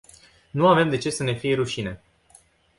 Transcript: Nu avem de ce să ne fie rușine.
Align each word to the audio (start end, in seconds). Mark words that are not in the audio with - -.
Nu 0.51 0.67
avem 0.67 0.89
de 0.89 0.97
ce 0.97 1.09
să 1.09 1.23
ne 1.23 1.33
fie 1.33 1.55
rușine. 1.55 2.01